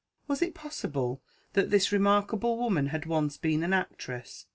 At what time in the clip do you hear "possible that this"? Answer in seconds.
0.55-1.91